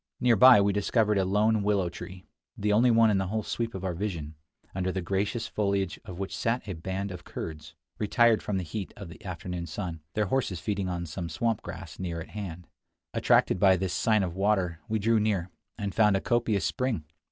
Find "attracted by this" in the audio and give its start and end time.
13.13-13.93